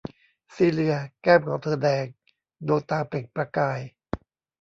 [0.55, 2.05] ซีเลีย แก้มของเธอแดง
[2.67, 3.79] ดวงตาเปล่งประกาย